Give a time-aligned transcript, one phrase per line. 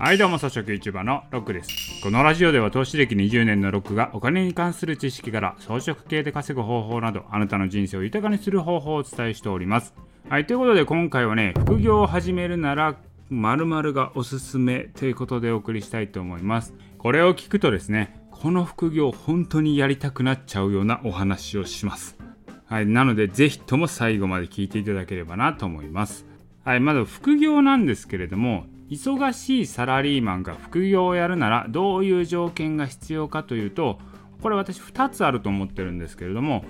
[0.00, 2.00] はいどうも草食 YouTuber のロックです。
[2.04, 9.94] このラジオでは投資歴20年のロックがお金に関する知識から装飾系で稼ぐ方法などあなたの人生を豊かにする方法をお伝えしております。
[10.28, 12.94] はいということで今回はね副業を始めるなら
[13.28, 16.74] 〇〇がおすすめということでお送りしたいと思います。
[16.96, 22.16] これを聞くとですねこの副業本当にやりたくなっちゃうようなお話をします。
[22.66, 26.24] はいなのでぜひとも最後まで聞いていただければなと思います。
[26.64, 33.98] はいまず副業なんですけれども忙しいサラリーマンが副業をやるならどういう条件が必要かというと
[34.42, 36.64] これ私2つあると思ってるんですけれども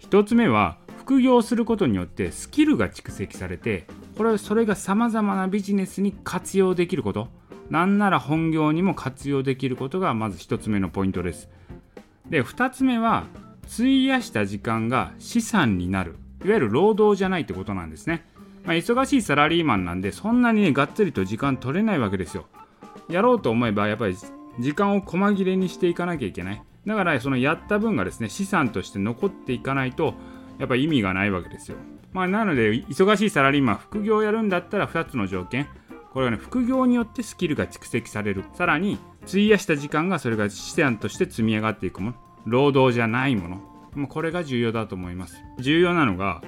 [0.00, 7.28] 1つ目は副業することによってスキルが蓄積されてこれそれがさまざまなビジネスに活用できること。
[7.70, 11.48] なんなら本業にも活用できることがまず1つ目のポイントです。
[12.28, 13.24] で2つ目は
[13.66, 16.16] 費やした時間が資産になる。
[16.44, 18.24] いわゆる労働じゃないってことなんですね。
[18.64, 22.46] まあ、忙しいサラリーマンなんでそんなにねがっつりと時間取れないわけですよ。
[23.08, 24.16] やろうと思えばやっぱり
[24.58, 26.62] 時間を細切れにしていかなきゃいけない。
[26.86, 30.14] だからそのやった分がですね資産として残っていかないと
[30.58, 31.76] やっぱり意味がないわけですよ。
[32.12, 35.68] まあなので忙しいサラリーマン副業をやるんだったら2つの条件。
[36.12, 38.44] これはね副業によってスキルが蓄積される。
[38.54, 42.16] さらに費やした時間がそれが資産として積み上がっていくもの。
[42.46, 43.60] 労働じゃないも
[43.96, 44.06] の。
[44.08, 45.42] これが重要だと思います。
[45.58, 46.42] 重要なのが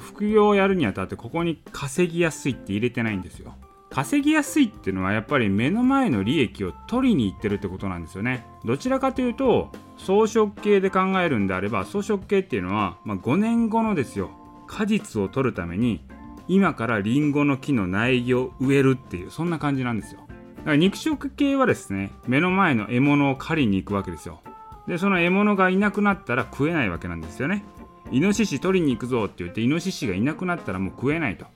[0.00, 3.54] 副業をやるにあたってここに稼ぎやすいって入れてないんですよ。
[3.90, 8.46] 稼ぎやすいっていうのはやっぱり目の前の利益を取りに行ってるってことなんですよね。
[8.64, 14.30] どちらかというと装飾系で考えるんであれば装飾系っていうのは、まあ、5年後のですよ。
[14.66, 16.04] 果実を取るために
[16.48, 20.20] 今からリンゴの木の苗木を植えるっていうそんな感じなんですよ。
[20.58, 24.40] だから肉食系はですね目の前の獲物を狩りに行くわけですよ。
[24.86, 27.64] でその獲物がいなくなったら食えないわけなんですよね。
[28.10, 31.46] イノシシ取りに行くぞって言ってイノシシがいなくなったらもう食えないと。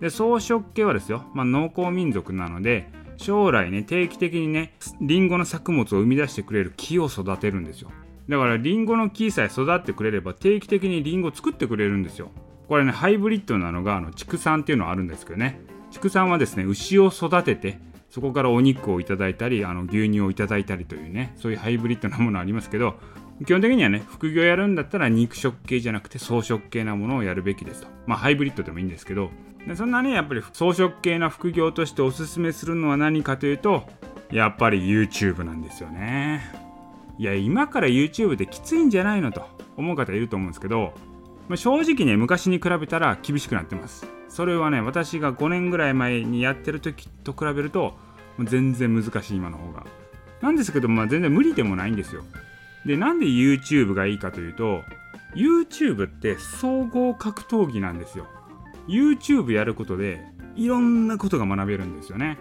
[0.00, 7.90] で草食系はですよ、まあ、農耕民族なので将来ね定期的にねリンゴの作物を生み出してくれる木を育てるんですよ。
[8.28, 12.30] だからリンゴの木さえ育ってくれれば定期的にリンゴ作ってくれるんですよ。
[12.68, 15.60] これねハイブリッドなのがあの畜産っていうのはあるんですけどね。
[15.90, 17.78] 畜産はですね牛を育てて
[18.10, 22.96] そこからお肉をいただいたりあの牛乳をいただいたりというねそういうハイブリッドなものありますけど
[23.44, 27.88] 基本的にはね、副業やるんだったら肉食系じゃなくて草食系なものをやるべきですと。
[28.06, 29.30] まあハイブリッドでもいいんですけど、
[29.66, 33.86] でそんなね、やっぱり草食系な副業としておすすめするのは何かというと、
[34.30, 36.66] やっぱり YouTube なんですよね。
[37.18, 39.46] いや、今から YouTube できついんじゃないのと
[39.76, 40.94] 思う方いると思うんですけど、
[41.48, 44.06] まあ、正直ね、昔に比べたら厳しくなってます。
[44.28, 47.94] それはね、私が5年ぐらい前にやってる時と比べると、
[48.38, 49.86] 全然難しい今の方が。
[50.42, 52.22] なんですけど、まあ全然無理でもないんですよ。
[52.86, 54.82] でなんで YouTube がいいかというと
[55.34, 58.26] YouTube って総合格闘技なんですよ。
[58.88, 60.24] YouTube やることで
[60.54, 62.38] いろんなことが学べるんですよね。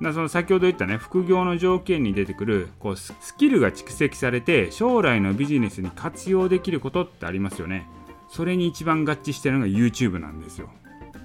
[0.00, 7.88] だその先ほど言ったね副業の条件に出てくるこうスキルが蓄積されて将来のビジネスに活用できることってありますよね。
[8.28, 10.70] それに一番合致してるのが YouTube なんですよ。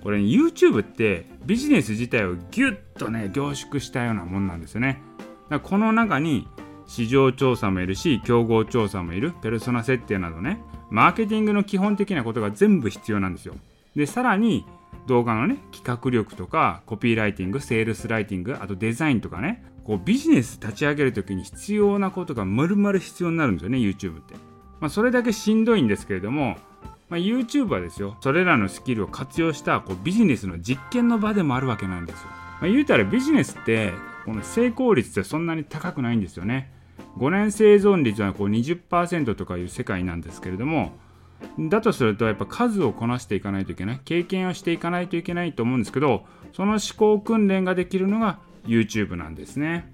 [0.03, 5.02] これ、ね、YouTube ってビジネス自体をギュッとね凝縮したようなもんなんですよね。
[5.50, 6.47] だこの中に
[6.88, 10.62] 市場調査もいるし競合調査もいるペルソナ設定などね。
[10.90, 13.56] マーケティングの基本的なことが全部必要なんですよ。
[13.96, 14.66] でさらに
[15.08, 24.36] 動画のね企画力とかコピーライティングセールスライティングあとデザインとかねこうビジネス立ち上げる時に必要なことが丸々必要になるんですよね YouTube って、
[24.80, 26.58] まあ、それだけしんどいんですけれども
[27.09, 32.28] まあ、YouTube はですよそれらのスキルを活用したこうビジネスの実験の場でもあるわけなんですよ、
[32.59, 33.94] まあ、言うたらビジネスって
[34.27, 36.69] この成功率ってそんなに高くないんですよね。
[37.17, 40.91] 5年生存率はこう20%とかいう世界なんですけれども
[41.57, 49.93] だとするとやっぱ数をこなしていかないといけない経験をしていかないといけないと思うんですけどその思考訓練ができるのが YouTube なんですね。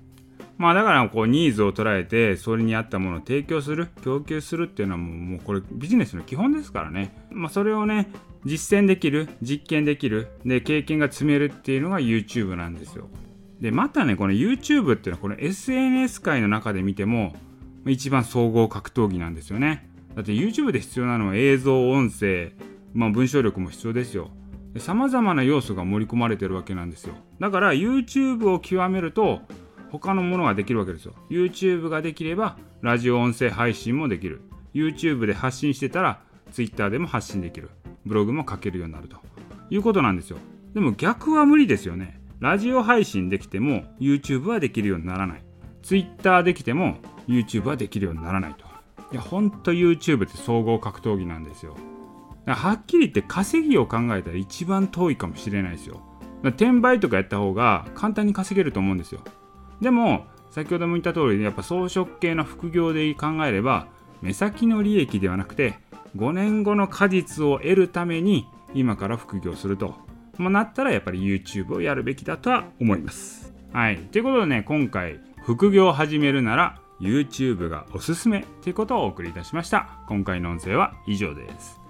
[0.58, 7.28] まあだからこうニーズを捉えてそれに合ったものを提供する供給するっていうのはもうこれビジネスの基本ですからね。
[7.30, 8.12] まあそれをね
[8.46, 13.10] 実践できる実験できるで経験が積めるっていうのが YouTube なんですよ。
[13.64, 17.34] でまたねこの YouTube っていうのはこの SNS 界の中で見ても
[17.88, 19.90] 一番総合格闘技なんですよね。
[20.16, 22.52] だって YouTube で必要なのは映像音声、
[22.94, 24.32] まあ、文章力も必要ですよ。
[24.80, 27.16] さまざまな要素が盛り込まれてるわけなんですよ。
[27.40, 29.40] だから YouTube を極めると
[29.92, 31.14] 他のものができるわけですよ。
[31.30, 34.42] YouTube ができればラジオ音声配信もできる。
[34.74, 36.20] YouTube で発信してたら
[36.52, 37.70] Twitter でも発信できる。
[38.06, 39.16] ブログも書けるようになると。
[39.70, 40.38] いうことなんですよ。
[40.74, 42.20] でも逆は無理ですよね。
[42.44, 45.44] ラジオ配信できても YouTube はできるようにならない。
[45.82, 48.66] Twitter できても YouTube はできるようにならないと。
[49.14, 51.78] いやほんと YouTube って総合格闘技なんですよ。
[52.46, 56.02] はっきり言って稼ぎを考えたら一番遠いかもしれないですよ。
[56.44, 59.22] 転売とかやった方が簡単に稼げると思うんですよ。
[59.80, 63.88] でも先ほども言った通りやっぱ装飾系の副業で考えれば
[64.22, 65.76] 目先の利益ではなくて
[66.18, 69.96] 5年後の果実を得るために今から副業すると、
[70.38, 73.54] まあ、なったらやっぱり YouTube をやるべきだとは思います。
[73.72, 73.98] はい。
[73.98, 79.90] ということでね今回副業を始めるなら YouTube がおすすめということをお送りいたしました。
[80.08, 81.83] 今回の音声は以上です。